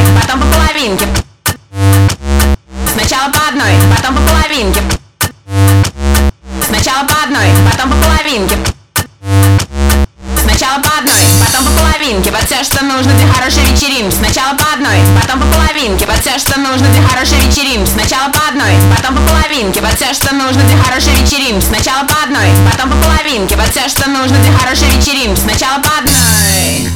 [0.00, 1.06] одной, потом по половинке.
[2.92, 4.80] Сначала по одной, потом по половинке.
[6.66, 8.56] Сначала по одной, потом по половинке.
[10.42, 12.30] Сначала по одной, потом по половинке.
[12.30, 14.14] Вот все, что нужно для хорошей вечеринки.
[14.14, 16.06] Сначала по одной, потом по половинке.
[16.06, 17.90] Вот все, что нужно для хорошей вечеринки.
[17.90, 19.80] Сначала по одной, потом по половинке.
[19.80, 21.64] Вот все, что нужно для хорошей вечеринки.
[21.64, 23.56] Сначала по одной, потом по половинке.
[23.56, 25.40] Вот все, что нужно для хорошей вечеринки.
[25.40, 26.88] Сначала по одной,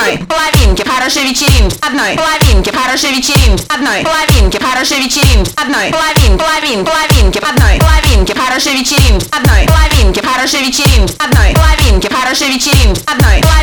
[0.00, 1.76] одной половинки хорошей вечеринки.
[1.80, 3.64] Одной половинки хорошей вечеринки.
[3.68, 5.52] Одной половинки хорошей вечеринки.
[5.56, 7.38] Одной половин половин половинки.
[7.38, 9.26] Одной половинки хорошей вечеринки.
[9.30, 11.14] Одной половинки хорошей вечеринки.
[11.18, 13.02] Одной половинки хорошей вечеринки.
[13.06, 13.59] Одной половин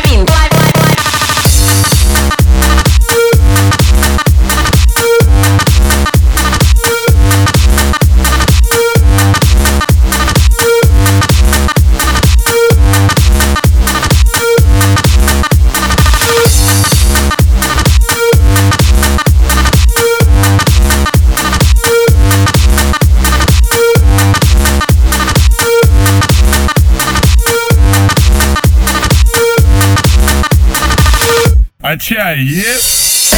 [31.87, 33.33] А чай есть?